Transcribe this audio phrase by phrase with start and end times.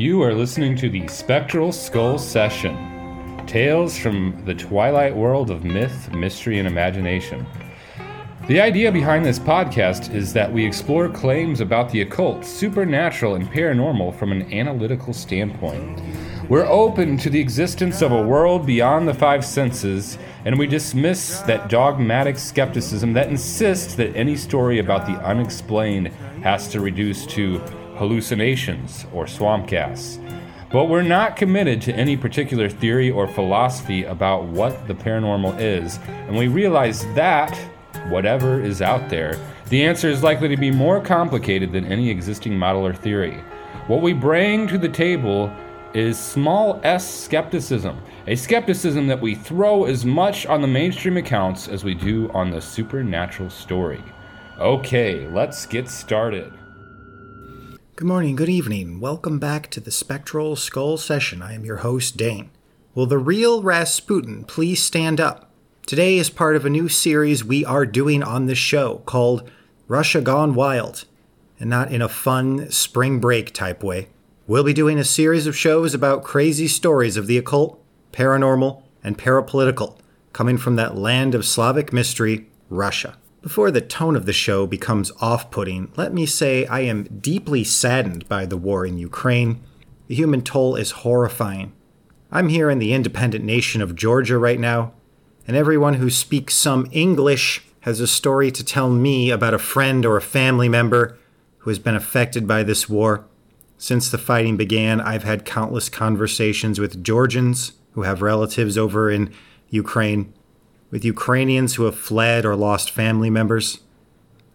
[0.00, 2.74] You are listening to the Spectral Skull Session
[3.46, 7.46] Tales from the Twilight World of Myth, Mystery, and Imagination.
[8.48, 13.46] The idea behind this podcast is that we explore claims about the occult, supernatural, and
[13.52, 16.00] paranormal from an analytical standpoint.
[16.48, 21.40] We're open to the existence of a world beyond the five senses, and we dismiss
[21.40, 26.08] that dogmatic skepticism that insists that any story about the unexplained
[26.42, 27.62] has to reduce to
[28.00, 30.18] hallucinations, or swamp gas.
[30.72, 35.98] But we're not committed to any particular theory or philosophy about what the paranormal is,
[36.08, 37.54] and we realize that,
[38.08, 42.58] whatever is out there, the answer is likely to be more complicated than any existing
[42.58, 43.44] model or theory.
[43.86, 45.54] What we bring to the table
[45.92, 51.68] is small s skepticism, a skepticism that we throw as much on the mainstream accounts
[51.68, 54.02] as we do on the supernatural story.
[54.58, 56.50] Okay, let's get started.
[58.00, 58.98] Good morning, good evening.
[58.98, 61.42] Welcome back to the Spectral Skull Session.
[61.42, 62.48] I am your host, Dane.
[62.94, 65.50] Will the real Rasputin please stand up?
[65.84, 69.50] Today is part of a new series we are doing on the show called
[69.86, 71.04] Russia Gone Wild,
[71.58, 74.08] and not in a fun spring break type way.
[74.46, 79.18] We'll be doing a series of shows about crazy stories of the occult, paranormal, and
[79.18, 79.98] parapolitical
[80.32, 83.18] coming from that land of Slavic mystery, Russia.
[83.42, 87.64] Before the tone of the show becomes off putting, let me say I am deeply
[87.64, 89.62] saddened by the war in Ukraine.
[90.08, 91.72] The human toll is horrifying.
[92.30, 94.92] I'm here in the independent nation of Georgia right now,
[95.48, 100.04] and everyone who speaks some English has a story to tell me about a friend
[100.04, 101.18] or a family member
[101.58, 103.24] who has been affected by this war.
[103.78, 109.32] Since the fighting began, I've had countless conversations with Georgians who have relatives over in
[109.70, 110.34] Ukraine
[110.90, 113.80] with Ukrainians who have fled or lost family members.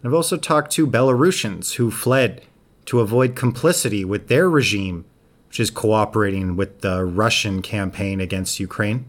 [0.04, 2.42] I've also talked to Belarusians who fled
[2.86, 5.04] to avoid complicity with their regime,
[5.48, 9.06] which is cooperating with the Russian campaign against Ukraine.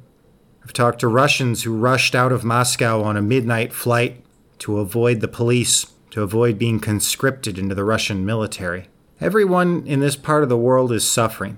[0.64, 4.24] I've talked to Russians who rushed out of Moscow on a midnight flight
[4.60, 8.88] to avoid the police, to avoid being conscripted into the Russian military.
[9.22, 11.58] Everyone in this part of the world is suffering.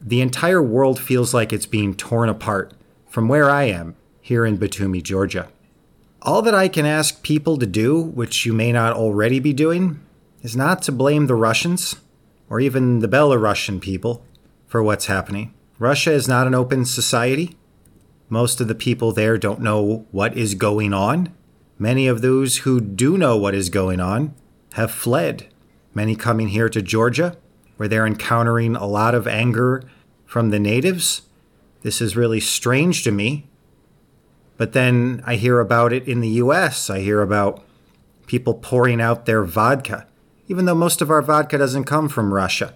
[0.00, 2.72] The entire world feels like it's being torn apart.
[3.08, 3.96] From where I am,
[4.28, 5.48] here in Batumi, Georgia.
[6.20, 10.00] All that I can ask people to do, which you may not already be doing,
[10.42, 11.96] is not to blame the Russians,
[12.50, 14.22] or even the Belarusian people,
[14.66, 15.54] for what's happening.
[15.78, 17.56] Russia is not an open society.
[18.28, 21.32] Most of the people there don't know what is going on.
[21.78, 24.34] Many of those who do know what is going on
[24.74, 25.46] have fled.
[25.94, 27.38] Many coming here to Georgia,
[27.78, 29.84] where they're encountering a lot of anger
[30.26, 31.22] from the natives.
[31.80, 33.48] This is really strange to me
[34.58, 36.90] but then I hear about it in the US.
[36.90, 37.64] I hear about
[38.26, 40.06] people pouring out their vodka,
[40.48, 42.74] even though most of our vodka doesn't come from Russia.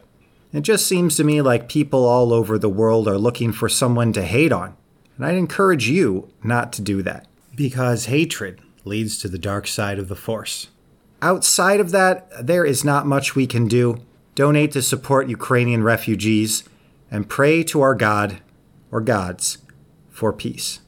[0.53, 4.13] It just seems to me like people all over the world are looking for someone
[4.15, 4.77] to hate on.
[5.17, 9.99] And I'd encourage you not to do that, because hatred leads to the dark side
[9.99, 10.69] of the force.
[11.21, 14.03] Outside of that, there is not much we can do.
[14.35, 16.65] Donate to support Ukrainian refugees
[17.11, 18.39] and pray to our God
[18.91, 19.59] or gods
[20.11, 20.81] for peace.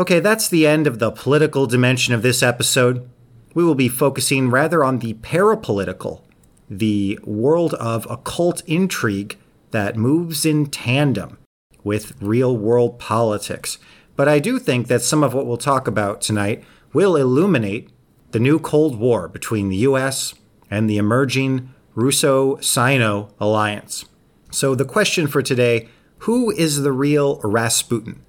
[0.00, 3.10] Okay, that's the end of the political dimension of this episode.
[3.52, 6.22] We will be focusing rather on the parapolitical,
[6.70, 9.36] the world of occult intrigue
[9.72, 11.38] that moves in tandem
[11.82, 13.78] with real world politics.
[14.14, 17.90] But I do think that some of what we'll talk about tonight will illuminate
[18.30, 20.32] the new Cold War between the US
[20.70, 24.04] and the emerging Russo Sino alliance.
[24.52, 25.88] So, the question for today
[26.18, 28.22] who is the real Rasputin?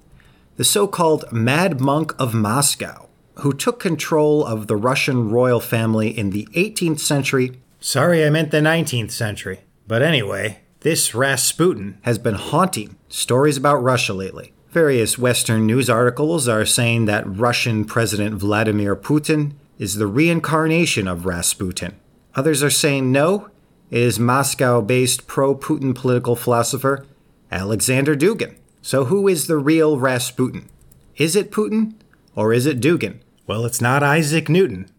[0.60, 6.10] The so called Mad Monk of Moscow, who took control of the Russian royal family
[6.10, 7.62] in the 18th century.
[7.80, 9.60] Sorry, I meant the 19th century.
[9.88, 14.52] But anyway, this Rasputin has been haunting stories about Russia lately.
[14.68, 21.24] Various Western news articles are saying that Russian President Vladimir Putin is the reincarnation of
[21.24, 21.98] Rasputin.
[22.34, 23.48] Others are saying no,
[23.88, 27.06] it is Moscow based pro Putin political philosopher
[27.50, 28.56] Alexander Dugin.
[28.82, 30.68] So, who is the real Rasputin?
[31.16, 31.94] Is it Putin
[32.34, 33.20] or is it Dugin?
[33.46, 34.90] Well, it's not Isaac Newton.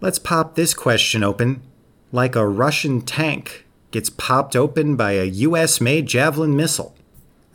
[0.00, 1.62] Let's pop this question open.
[2.12, 6.94] Like a Russian tank gets popped open by a US made Javelin missile.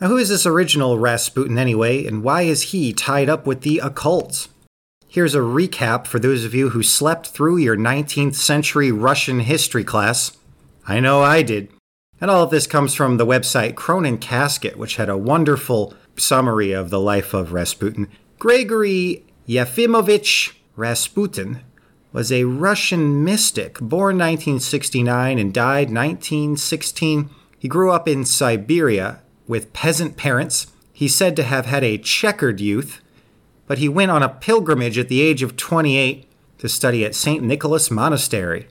[0.00, 3.78] Now, who is this original Rasputin anyway, and why is he tied up with the
[3.78, 4.48] occult?
[5.08, 9.84] Here's a recap for those of you who slept through your 19th century Russian history
[9.84, 10.36] class.
[10.86, 11.70] I know I did.
[12.24, 16.72] And all of this comes from the website Cronin Casket, which had a wonderful summary
[16.72, 18.08] of the life of Rasputin.
[18.38, 21.60] Gregory Yefimovich Rasputin
[22.14, 27.28] was a Russian mystic born 1969 and died 1916.
[27.58, 30.68] He grew up in Siberia with peasant parents.
[30.94, 33.02] He's said to have had a checkered youth,
[33.66, 37.42] but he went on a pilgrimage at the age of 28 to study at St.
[37.42, 38.68] Nicholas Monastery.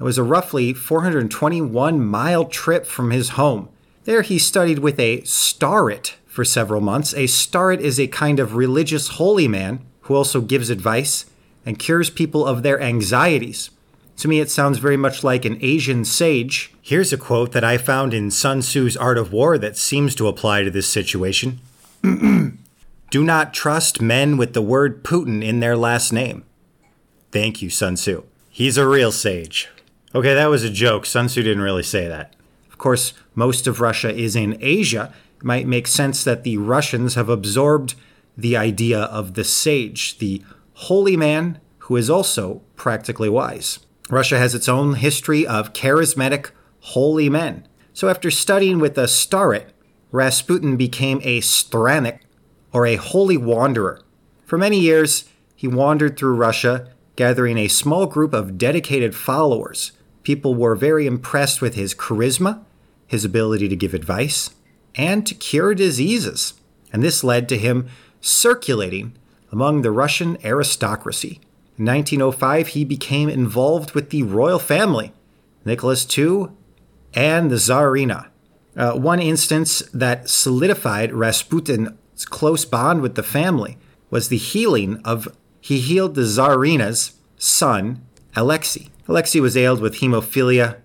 [0.00, 3.68] It was a roughly 421 mile trip from his home.
[4.04, 7.12] There he studied with a starets for several months.
[7.12, 11.26] A starets is a kind of religious holy man who also gives advice
[11.66, 13.68] and cures people of their anxieties.
[14.16, 16.72] To me, it sounds very much like an Asian sage.
[16.80, 20.28] Here's a quote that I found in Sun Tzu's Art of War that seems to
[20.28, 21.60] apply to this situation.
[22.02, 26.44] Do not trust men with the word Putin in their last name.
[27.32, 28.24] Thank you, Sun Tzu.
[28.48, 29.68] He's a real sage.
[30.12, 31.06] Okay, that was a joke.
[31.06, 32.34] Sun Tzu didn't really say that.
[32.68, 35.14] Of course, most of Russia is in Asia.
[35.36, 37.94] It might make sense that the Russians have absorbed
[38.36, 40.42] the idea of the sage, the
[40.74, 43.78] holy man who is also practically wise.
[44.08, 47.68] Russia has its own history of charismatic holy men.
[47.92, 49.70] So after studying with a starets,
[50.10, 52.18] Rasputin became a strannik,
[52.72, 54.02] or a holy wanderer.
[54.44, 59.92] For many years, he wandered through Russia, gathering a small group of dedicated followers
[60.30, 62.62] People were very impressed with his charisma,
[63.08, 64.50] his ability to give advice,
[64.94, 66.54] and to cure diseases.
[66.92, 67.88] And this led to him
[68.20, 69.18] circulating
[69.50, 71.40] among the Russian aristocracy.
[71.76, 75.12] In 1905, he became involved with the royal family,
[75.64, 76.50] Nicholas II
[77.12, 78.28] and the Tsarina.
[78.76, 83.78] Uh, one instance that solidified Rasputin's close bond with the family
[84.10, 85.26] was the healing of,
[85.60, 88.06] he healed the Tsarina's son,
[88.36, 88.90] Alexei.
[89.10, 90.76] Alexei was ailed with hemophilia,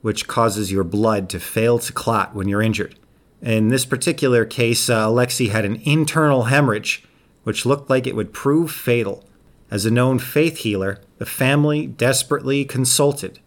[0.00, 2.98] which causes your blood to fail to clot when you're injured.
[3.42, 7.04] In this particular case, uh, Alexei had an internal hemorrhage,
[7.42, 9.28] which looked like it would prove fatal.
[9.70, 13.40] As a known faith healer, the family desperately consulted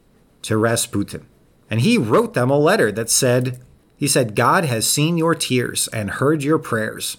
[0.44, 1.26] to Rasputin.
[1.68, 3.60] And he wrote them a letter that said,
[3.98, 7.18] He said, God has seen your tears and heard your prayers.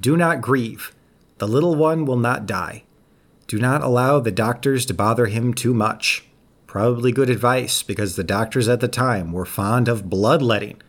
[0.00, 0.92] Do not grieve.
[1.38, 2.82] The little one will not die.
[3.46, 6.24] Do not allow the doctors to bother him too much.
[6.70, 10.80] Probably good advice because the doctors at the time were fond of bloodletting,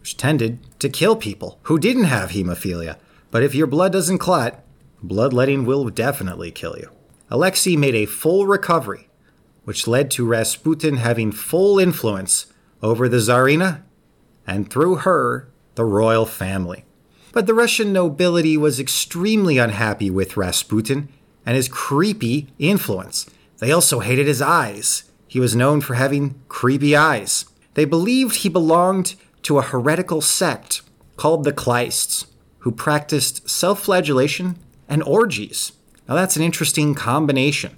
[0.00, 2.96] which tended to kill people who didn't have hemophilia.
[3.30, 4.64] But if your blood doesn't clot,
[5.02, 6.90] bloodletting will definitely kill you.
[7.28, 9.08] Alexei made a full recovery,
[9.64, 12.46] which led to Rasputin having full influence
[12.82, 13.82] over the Tsarina
[14.46, 16.86] and through her, the royal family.
[17.32, 21.10] But the Russian nobility was extremely unhappy with Rasputin
[21.44, 23.28] and his creepy influence.
[23.58, 25.02] They also hated his eyes
[25.36, 27.44] he was known for having creepy eyes.
[27.74, 30.80] They believed he belonged to a heretical sect
[31.18, 32.24] called the Khlysts,
[32.60, 34.56] who practiced self flagellation
[34.88, 35.72] and orgies.
[36.08, 37.76] Now, that's an interesting combination.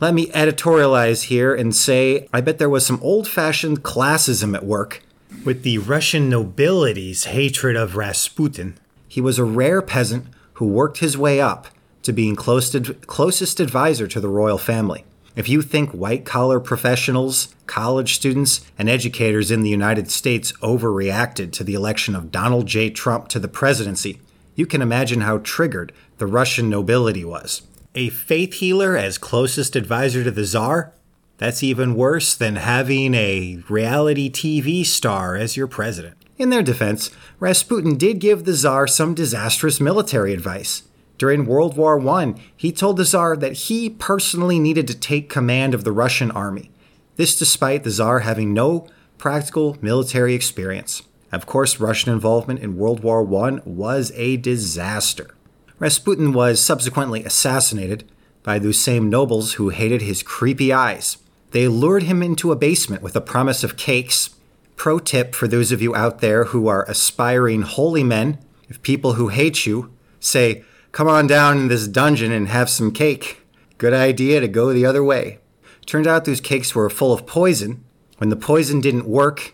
[0.00, 4.66] Let me editorialize here and say I bet there was some old fashioned classism at
[4.66, 5.00] work
[5.44, 8.78] with the Russian nobility's hatred of Rasputin.
[9.06, 11.68] He was a rare peasant who worked his way up
[12.02, 15.04] to being closest advisor to the royal family.
[15.36, 21.52] If you think white collar professionals, college students, and educators in the United States overreacted
[21.52, 22.88] to the election of Donald J.
[22.88, 24.18] Trump to the presidency,
[24.54, 27.60] you can imagine how triggered the Russian nobility was.
[27.94, 30.94] A faith healer as closest advisor to the czar?
[31.36, 36.16] That's even worse than having a reality TV star as your president.
[36.38, 40.82] In their defense, Rasputin did give the czar some disastrous military advice.
[41.18, 45.74] During World War I, he told the Tsar that he personally needed to take command
[45.74, 46.70] of the Russian army.
[47.16, 51.02] This despite the Tsar having no practical military experience.
[51.32, 55.34] Of course, Russian involvement in World War I was a disaster.
[55.78, 58.10] Rasputin was subsequently assassinated
[58.42, 61.18] by those same nobles who hated his creepy eyes.
[61.50, 64.30] They lured him into a basement with a promise of cakes.
[64.76, 69.14] Pro tip for those of you out there who are aspiring holy men if people
[69.14, 70.64] who hate you say,
[70.96, 73.42] Come on down in this dungeon and have some cake.
[73.76, 75.40] Good idea to go the other way.
[75.84, 77.84] Turned out those cakes were full of poison.
[78.16, 79.52] When the poison didn't work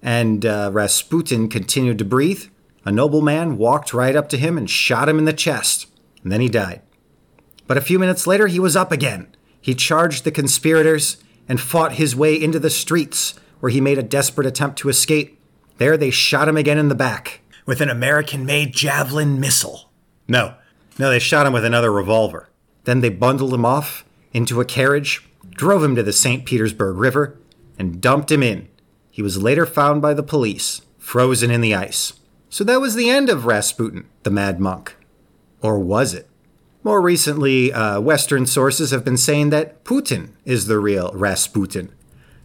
[0.00, 2.46] and uh, Rasputin continued to breathe,
[2.86, 5.88] a nobleman walked right up to him and shot him in the chest.
[6.22, 6.80] And then he died.
[7.66, 9.36] But a few minutes later, he was up again.
[9.60, 11.18] He charged the conspirators
[11.50, 15.38] and fought his way into the streets, where he made a desperate attempt to escape.
[15.76, 19.90] There, they shot him again in the back with an American made javelin missile.
[20.26, 20.54] No,
[20.98, 22.48] no, they shot him with another revolver.
[22.84, 26.44] Then they bundled him off into a carriage, drove him to the St.
[26.44, 27.38] Petersburg River,
[27.78, 28.68] and dumped him in.
[29.10, 32.14] He was later found by the police, frozen in the ice.
[32.50, 34.96] So that was the end of Rasputin, the mad monk.
[35.60, 36.28] Or was it?
[36.82, 41.92] More recently, uh, Western sources have been saying that Putin is the real Rasputin.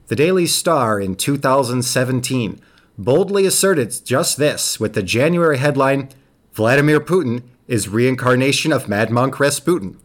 [0.07, 2.59] The Daily Star in 2017
[2.97, 6.09] boldly asserted just this with the January headline
[6.53, 9.97] Vladimir Putin is reincarnation of Mad Monk Rasputin.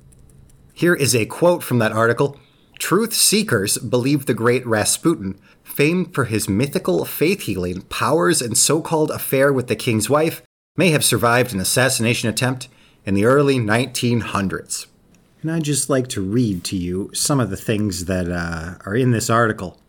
[0.73, 2.38] Here is a quote from that article
[2.79, 8.81] Truth seekers believe the great Rasputin, famed for his mythical faith healing powers and so
[8.81, 10.43] called affair with the king's wife,
[10.77, 12.69] may have survived an assassination attempt
[13.05, 14.87] in the early 1900s.
[15.43, 18.95] And I'd just like to read to you some of the things that uh, are
[18.95, 19.81] in this article.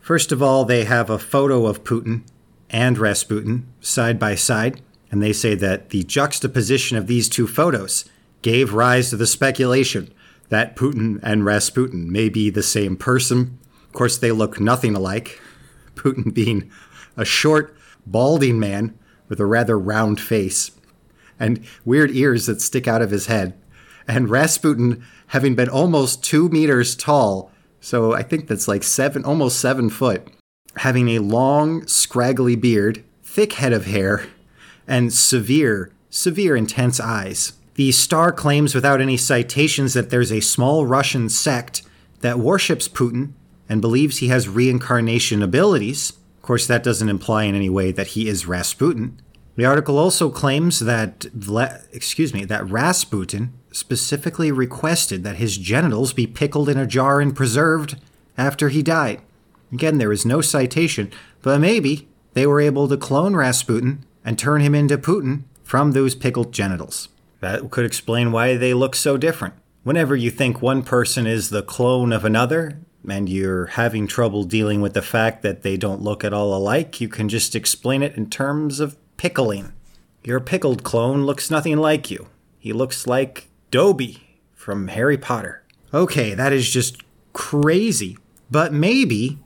[0.00, 2.22] First of all, they have a photo of Putin
[2.70, 8.04] and Rasputin side by side, and they say that the juxtaposition of these two photos
[8.42, 10.12] gave rise to the speculation
[10.48, 13.58] that Putin and Rasputin may be the same person.
[13.86, 15.40] Of course, they look nothing alike,
[15.94, 16.70] Putin being
[17.16, 18.98] a short, balding man
[19.28, 20.70] with a rather round face
[21.38, 23.54] and weird ears that stick out of his head,
[24.06, 27.50] and Rasputin having been almost two meters tall,
[27.80, 30.26] so I think that's like seven, almost seven foot,
[30.76, 34.26] having a long, scraggly beard, thick head of hair,
[34.88, 37.52] and severe, severe, intense eyes.
[37.74, 41.82] The Star claims without any citations that there's a small Russian sect
[42.20, 43.32] that worships Putin
[43.68, 46.14] and believes he has reincarnation abilities.
[46.38, 49.20] Of course, that doesn't imply in any way that he is Rasputin.
[49.54, 51.26] The article also claims that
[51.92, 57.36] excuse me, that Rasputin specifically requested that his genitals be pickled in a jar and
[57.36, 57.96] preserved
[58.36, 59.20] after he died.
[59.72, 64.60] Again, there is no citation, but maybe they were able to clone Rasputin and turn
[64.60, 67.08] him into Putin from those pickled genitals.
[67.40, 69.54] That could explain why they look so different.
[69.84, 74.82] Whenever you think one person is the clone of another, and you're having trouble dealing
[74.82, 78.18] with the fact that they don't look at all alike, you can just explain it
[78.18, 79.72] in terms of pickling.
[80.22, 82.28] Your pickled clone looks nothing like you.
[82.58, 85.62] He looks like Dobby from Harry Potter.
[85.94, 87.00] Okay, that is just
[87.32, 88.18] crazy,
[88.50, 89.38] but maybe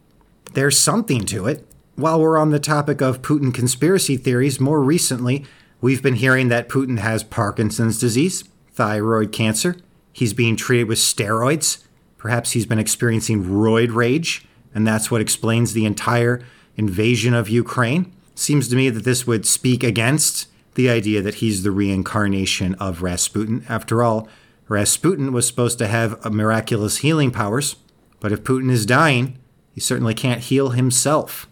[0.55, 1.65] there's something to it.
[1.97, 5.45] While we're on the topic of Putin conspiracy theories, more recently,
[5.83, 9.75] We've been hearing that Putin has Parkinson's disease, thyroid cancer.
[10.13, 11.83] He's being treated with steroids.
[12.19, 16.41] Perhaps he's been experiencing roid rage, and that's what explains the entire
[16.77, 18.13] invasion of Ukraine.
[18.37, 20.47] Seems to me that this would speak against
[20.77, 23.67] the idea that he's the reincarnation of Rasputin.
[23.69, 24.29] After all,
[24.69, 27.75] Rasputin was supposed to have miraculous healing powers,
[28.21, 29.37] but if Putin is dying,
[29.73, 31.49] he certainly can't heal himself.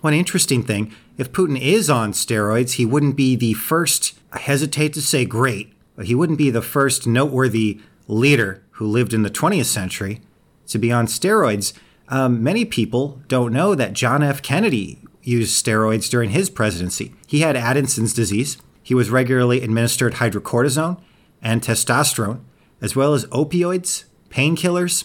[0.00, 4.94] One interesting thing if Putin is on steroids, he wouldn't be the first, I hesitate
[4.94, 9.30] to say great, but he wouldn't be the first noteworthy leader who lived in the
[9.30, 10.20] 20th century
[10.68, 11.74] to be on steroids.
[12.08, 14.40] Um, many people don't know that John F.
[14.40, 17.12] Kennedy used steroids during his presidency.
[17.26, 18.56] He had Addison's disease.
[18.82, 20.98] He was regularly administered hydrocortisone
[21.42, 22.40] and testosterone,
[22.80, 25.04] as well as opioids, painkillers,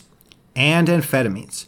[0.56, 1.66] and amphetamines.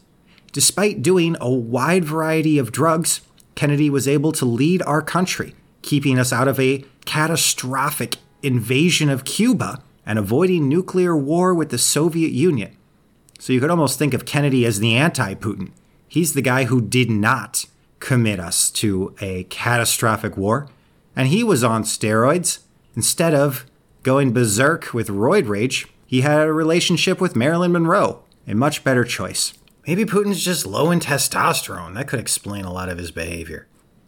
[0.57, 3.21] Despite doing a wide variety of drugs,
[3.53, 9.23] Kennedy was able to lead our country, keeping us out of a catastrophic invasion of
[9.23, 12.75] Cuba and avoiding nuclear war with the Soviet Union.
[13.37, 15.73] So you could almost think of Kennedy as the anti Putin.
[16.07, 17.65] He's the guy who did not
[17.99, 20.67] commit us to a catastrophic war,
[21.15, 22.61] and he was on steroids.
[22.95, 23.67] Instead of
[24.01, 29.03] going berserk with roid rage, he had a relationship with Marilyn Monroe, a much better
[29.03, 29.53] choice.
[29.87, 31.93] Maybe Putin's just low in testosterone.
[31.93, 33.67] That could explain a lot of his behavior.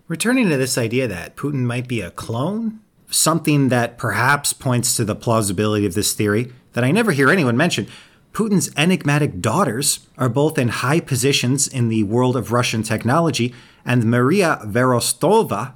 [0.09, 5.05] Returning to this idea that Putin might be a clone, something that perhaps points to
[5.05, 7.87] the plausibility of this theory that I never hear anyone mention.
[8.33, 13.55] Putin's enigmatic daughters are both in high positions in the world of Russian technology,
[13.85, 15.75] and Maria Vorontsova,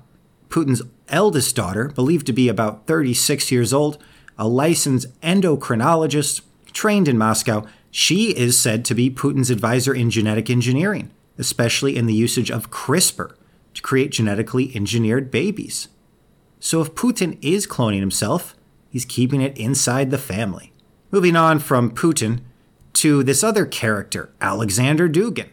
[0.49, 4.03] Putin's eldest daughter, believed to be about 36 years old,
[4.37, 6.41] a licensed endocrinologist
[6.73, 7.65] trained in Moscow,
[7.95, 12.71] she is said to be Putin's advisor in genetic engineering, especially in the usage of
[12.71, 13.35] CRISPR
[13.75, 15.89] to create genetically engineered babies.
[16.59, 18.55] So if Putin is cloning himself,
[18.89, 20.73] he's keeping it inside the family.
[21.11, 22.39] Moving on from Putin
[22.93, 25.49] to this other character, Alexander Dugin.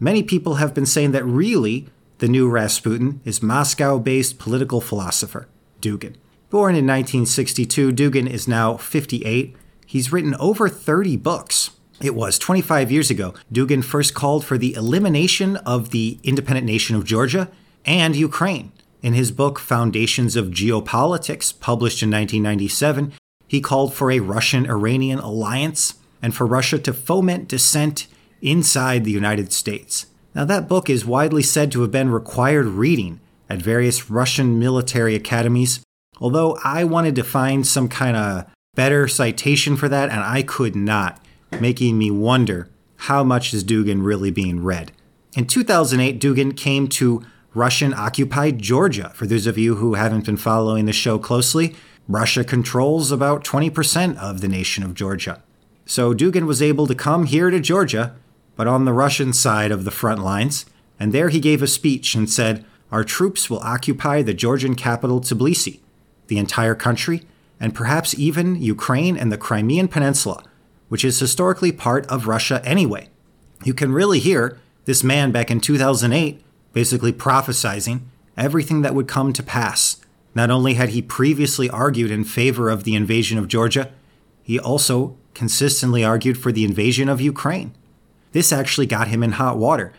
[0.00, 5.48] Many people have been saying that really the new Rasputin is Moscow based political philosopher,
[5.82, 6.14] Dugin.
[6.48, 9.54] Born in 1962, Dugin is now 58
[9.88, 11.70] He's written over 30 books.
[12.02, 13.32] It was 25 years ago.
[13.50, 17.48] Dugin first called for the elimination of the independent nation of Georgia
[17.86, 18.72] and Ukraine.
[19.00, 23.14] In his book Foundations of Geopolitics, published in 1997,
[23.46, 28.08] he called for a Russian Iranian alliance and for Russia to foment dissent
[28.42, 30.04] inside the United States.
[30.34, 35.14] Now, that book is widely said to have been required reading at various Russian military
[35.14, 35.80] academies,
[36.20, 38.44] although I wanted to find some kind of
[38.78, 41.20] better citation for that, and I could not,
[41.60, 42.68] making me wonder
[43.08, 44.92] how much is Dugin really being read.
[45.36, 49.10] In 2008, Dugin came to Russian occupied Georgia.
[49.16, 51.74] For those of you who haven't been following the show closely,
[52.06, 55.42] Russia controls about 20% of the nation of Georgia.
[55.84, 58.14] So Dugin was able to come here to Georgia,
[58.54, 60.66] but on the Russian side of the front lines,
[61.00, 65.20] and there he gave a speech and said, Our troops will occupy the Georgian capital
[65.20, 65.80] Tbilisi,
[66.28, 67.22] the entire country,
[67.60, 70.42] and perhaps even Ukraine and the Crimean Peninsula,
[70.88, 73.08] which is historically part of Russia anyway.
[73.64, 78.02] You can really hear this man back in 2008 basically prophesizing
[78.36, 79.96] everything that would come to pass.
[80.34, 83.90] Not only had he previously argued in favor of the invasion of Georgia,
[84.42, 87.74] he also consistently argued for the invasion of Ukraine.
[88.32, 89.92] This actually got him in hot water.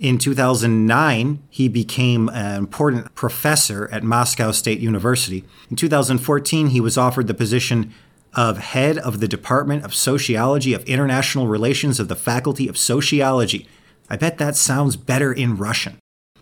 [0.00, 5.44] In 2009, he became an important professor at Moscow State University.
[5.68, 7.92] In 2014, he was offered the position
[8.32, 13.68] of head of the Department of Sociology of International Relations of the Faculty of Sociology.
[14.08, 15.98] I bet that sounds better in Russian.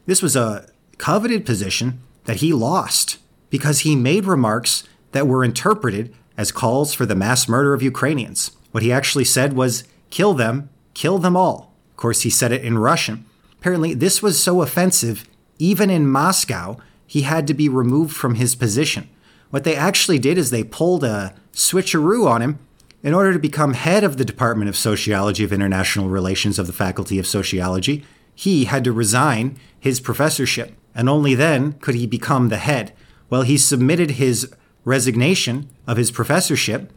[0.07, 3.19] This was a coveted position that he lost
[3.51, 8.53] because he made remarks that were interpreted as calls for the mass murder of Ukrainians.
[8.71, 11.75] What he actually said was, kill them, kill them all.
[11.91, 13.25] Of course, he said it in Russian.
[13.61, 18.55] Apparently, this was so offensive, even in Moscow, he had to be removed from his
[18.55, 19.09] position.
[19.51, 22.59] What they actually did is they pulled a switcheroo on him
[23.03, 26.73] in order to become head of the Department of Sociology of International Relations of the
[26.73, 28.05] Faculty of Sociology.
[28.35, 32.93] He had to resign his professorship, and only then could he become the head.
[33.31, 34.53] Well, he submitted his
[34.85, 36.93] resignation of his professorship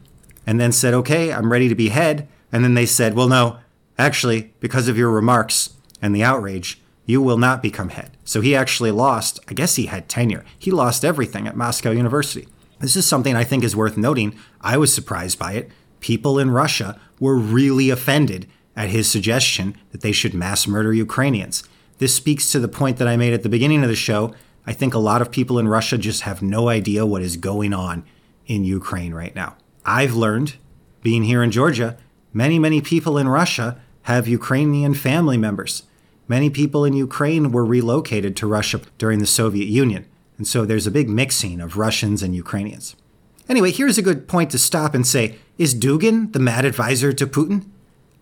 [0.46, 2.28] and then said, Okay, I'm ready to be head.
[2.52, 3.58] And then they said, Well, no,
[3.98, 8.18] actually, because of your remarks and the outrage, you will not become head.
[8.24, 10.46] So he actually lost, I guess he had tenure.
[10.58, 12.48] He lost everything at Moscow University.
[12.80, 14.36] This is something I think is worth noting.
[14.62, 15.70] I was surprised by it.
[16.00, 21.64] People in Russia were really offended at his suggestion that they should mass murder Ukrainians.
[22.00, 24.34] This speaks to the point that I made at the beginning of the show.
[24.66, 27.74] I think a lot of people in Russia just have no idea what is going
[27.74, 28.04] on
[28.48, 29.58] in Ukraine right now.
[29.86, 30.56] I've learned,
[31.04, 31.98] being here in Georgia,
[32.34, 35.84] many, many people in Russia have Ukrainian family members.
[36.32, 40.06] Many people in Ukraine were relocated to Russia during the Soviet Union,
[40.38, 42.96] and so there's a big mixing of Russians and Ukrainians.
[43.50, 47.28] Anyway, here's a good point to stop and say Is Dugin the mad advisor to
[47.28, 47.66] Putin?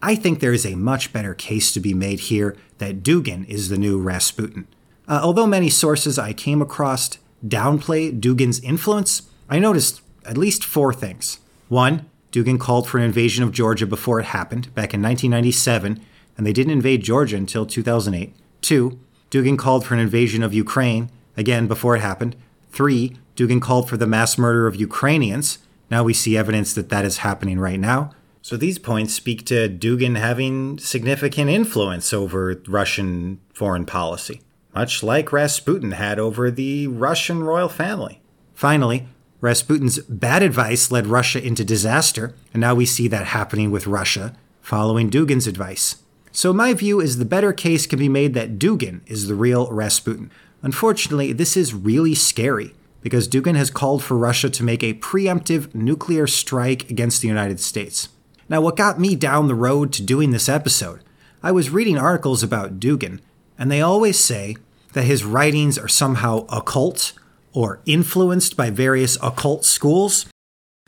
[0.02, 3.69] I think there is a much better case to be made here that Dugin is
[3.69, 4.65] the new Rasputin.
[5.08, 7.12] Uh, although many sources I came across
[7.48, 11.41] downplay Dugin's influence, I noticed at least four things.
[11.67, 16.04] One, Dugin called for an invasion of Georgia before it happened, back in 1997,
[16.39, 18.34] and they didn't invade Georgia until 2008.
[18.62, 18.97] Two,
[19.30, 22.38] Dugin called for an invasion of Ukraine, again before it happened.
[22.71, 25.58] Three, Dugin called for the mass murder of Ukrainians.
[25.91, 28.12] Now we see evidence that that is happening right now.
[28.41, 34.39] So these points speak to Dugin having significant influence over Russian foreign policy,
[34.73, 38.21] much like Rasputin had over the Russian royal family.
[38.54, 39.10] Finally,
[39.41, 44.38] Rasputin's bad advice led Russia into disaster, and now we see that happening with Russia
[44.62, 45.97] following Dugin's advice.
[46.32, 49.72] So, my view is the better case can be made that Dugin is the real
[49.72, 50.32] Rasputin.
[50.62, 55.74] Unfortunately, this is really scary because Dugin has called for Russia to make a preemptive
[55.74, 58.10] nuclear strike against the United States.
[58.48, 61.02] Now, what got me down the road to doing this episode,
[61.42, 63.20] I was reading articles about Dugin,
[63.58, 64.58] and they always say
[64.94, 67.13] that his writings are somehow occult
[67.54, 70.26] or influenced by various occult schools.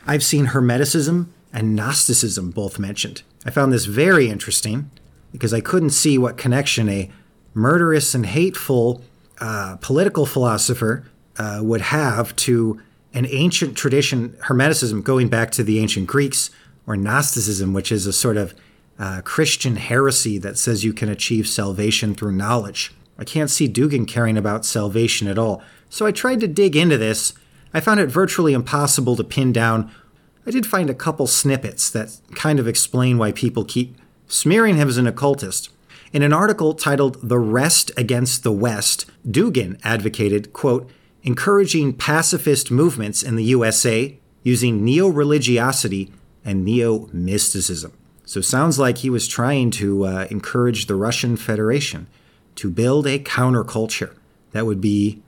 [0.06, 3.24] I've seen Hermeticism and Gnosticism both mentioned.
[3.46, 4.90] I found this very interesting
[5.32, 7.10] because I couldn't see what connection a
[7.54, 9.02] murderous and hateful
[9.40, 11.06] uh, political philosopher
[11.38, 12.80] uh, would have to
[13.14, 16.50] an ancient tradition, Hermeticism, going back to the ancient Greeks,
[16.88, 18.54] or Gnosticism, which is a sort of
[18.98, 22.94] uh, Christian heresy that says you can achieve salvation through knowledge.
[23.18, 25.62] I can't see Dugin caring about salvation at all.
[25.90, 27.34] So I tried to dig into this.
[27.74, 29.92] I found it virtually impossible to pin down.
[30.46, 33.96] I did find a couple snippets that kind of explain why people keep
[34.32, 35.70] smearing him as an occultist.
[36.14, 40.90] In an article titled The Rest Against the West, Dugin advocated, quote,
[41.24, 46.12] encouraging pacifist movements in the USA using neo religiosity
[46.44, 47.94] and neo mysticism.
[48.26, 52.08] So sounds like he was trying to uh, encourage the Russian Federation
[52.56, 54.16] to build a counterculture
[54.52, 55.22] that would be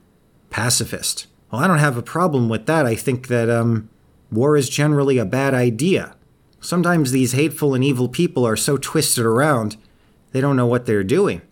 [0.50, 1.26] pacifist.
[1.50, 2.86] Well, I don't have a problem with that.
[2.86, 3.88] I think that um,
[4.32, 6.16] war is generally a bad idea.
[6.64, 9.76] Sometimes these hateful and evil people are so twisted around,
[10.32, 11.42] they don't know what they're doing.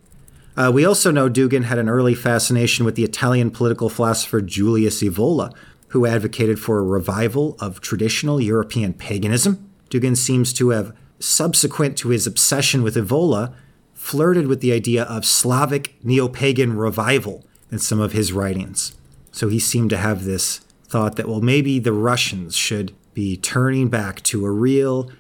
[0.57, 5.03] Uh, we also know Dugin had an early fascination with the Italian political philosopher Julius
[5.03, 5.53] Evola,
[5.89, 9.71] who advocated for a revival of traditional European paganism.
[9.91, 13.55] Dugin seems to have, subsequent to his obsession with Evola,
[13.93, 18.97] flirted with the idea of Slavic neo pagan revival in some of his writings.
[19.31, 23.89] So he seemed to have this thought that, well, maybe the Russians should be turning
[23.89, 25.11] back to a real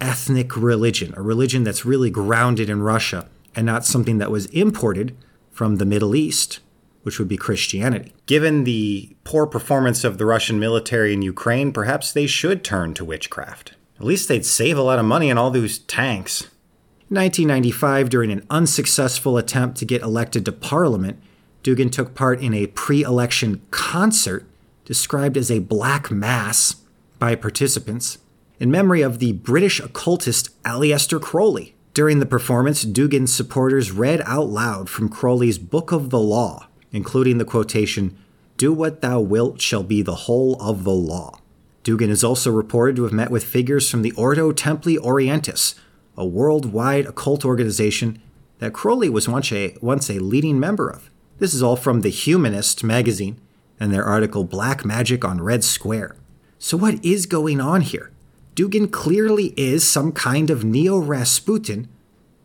[0.00, 5.16] ethnic religion, a religion that's really grounded in Russia and not something that was imported
[5.50, 6.60] from the Middle East,
[7.02, 8.12] which would be Christianity.
[8.26, 13.04] Given the poor performance of the Russian military in Ukraine, perhaps they should turn to
[13.04, 13.74] witchcraft.
[13.98, 16.42] At least they'd save a lot of money on all those tanks.
[17.10, 21.20] In 1995, during an unsuccessful attempt to get elected to parliament,
[21.62, 24.46] Dugin took part in a pre election concert
[24.84, 26.76] described as a black mass
[27.20, 28.18] by participants
[28.58, 31.76] in memory of the British occultist Aleister Crowley.
[31.94, 37.38] During the performance, Dugin's supporters read out loud from Crowley's Book of the Law, including
[37.38, 38.18] the quotation,
[38.56, 41.38] Do what thou wilt shall be the whole of the law.
[41.82, 45.74] Dugan is also reported to have met with figures from the Ordo Templi Orientis,
[46.16, 48.20] a worldwide occult organization
[48.58, 51.10] that Crowley was once a, once a leading member of.
[51.38, 53.40] This is all from The Humanist magazine
[53.78, 56.16] and their article Black Magic on Red Square.
[56.62, 58.10] So, what is going on here?
[58.54, 61.88] Dugin clearly is some kind of neo Rasputin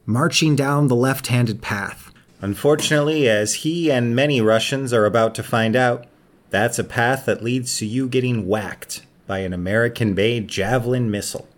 [0.06, 2.13] marching down the left handed path.
[2.39, 6.06] Unfortunately, as he and many Russians are about to find out,
[6.49, 11.49] that's a path that leads to you getting whacked by an American made Javelin missile.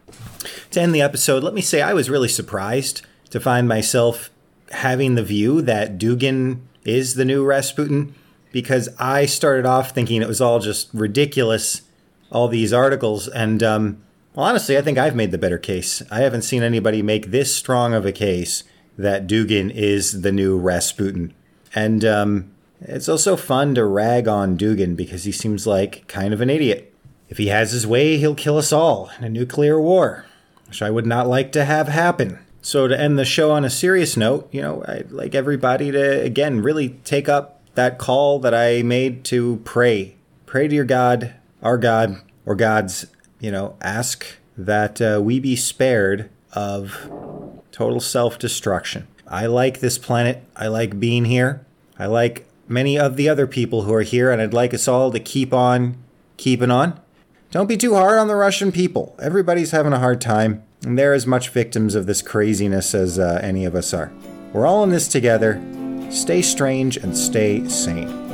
[0.71, 4.31] To end the episode, let me say I was really surprised to find myself
[4.71, 8.15] having the view that Dugin is the new Rasputin
[8.51, 11.83] because I started off thinking it was all just ridiculous,
[12.31, 13.27] all these articles.
[13.27, 16.01] And um, well, honestly, I think I've made the better case.
[16.11, 18.63] I haven't seen anybody make this strong of a case
[18.97, 21.33] that Dugin is the new Rasputin.
[21.75, 26.41] And um, it's also fun to rag on Dugin because he seems like kind of
[26.41, 26.93] an idiot.
[27.29, 30.25] If he has his way, he'll kill us all in a nuclear war,
[30.67, 32.39] which I would not like to have happen.
[32.61, 36.21] So, to end the show on a serious note, you know, I'd like everybody to,
[36.21, 40.15] again, really take up that call that I made to pray.
[40.45, 41.33] Pray to your God,
[41.67, 43.07] our God, or God's,
[43.41, 44.25] you know, ask
[44.57, 47.11] that uh, we be spared of
[47.73, 49.05] total self destruction.
[49.27, 50.43] I like this planet.
[50.55, 51.65] I like being here.
[51.99, 55.11] I like many of the other people who are here, and I'd like us all
[55.11, 55.97] to keep on
[56.37, 56.99] keeping on.
[57.51, 59.13] Don't be too hard on the Russian people.
[59.19, 63.41] Everybody's having a hard time, and they're as much victims of this craziness as uh,
[63.43, 64.11] any of us are.
[64.53, 65.61] We're all in this together.
[66.11, 68.26] Stay strange and stay sane.